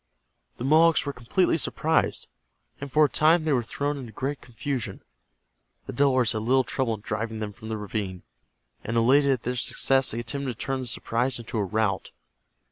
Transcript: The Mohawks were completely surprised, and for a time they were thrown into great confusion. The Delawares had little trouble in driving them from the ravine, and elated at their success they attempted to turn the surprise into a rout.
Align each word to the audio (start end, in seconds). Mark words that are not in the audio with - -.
The 0.57 0.65
Mohawks 0.65 1.05
were 1.05 1.13
completely 1.13 1.57
surprised, 1.59 2.25
and 2.79 2.91
for 2.91 3.05
a 3.05 3.07
time 3.07 3.43
they 3.43 3.53
were 3.53 3.61
thrown 3.61 3.97
into 3.99 4.11
great 4.11 4.41
confusion. 4.41 5.03
The 5.85 5.93
Delawares 5.93 6.31
had 6.31 6.41
little 6.41 6.63
trouble 6.63 6.95
in 6.95 7.01
driving 7.01 7.37
them 7.37 7.53
from 7.53 7.69
the 7.69 7.77
ravine, 7.77 8.23
and 8.83 8.97
elated 8.97 9.29
at 9.29 9.43
their 9.43 9.55
success 9.55 10.09
they 10.09 10.21
attempted 10.21 10.53
to 10.53 10.57
turn 10.57 10.79
the 10.79 10.87
surprise 10.87 11.37
into 11.37 11.59
a 11.59 11.63
rout. 11.63 12.09